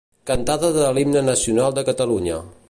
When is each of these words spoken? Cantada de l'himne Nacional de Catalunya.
Cantada 0.29 0.71
de 0.77 0.87
l'himne 0.97 1.23
Nacional 1.29 1.77
de 1.77 1.85
Catalunya. 1.91 2.41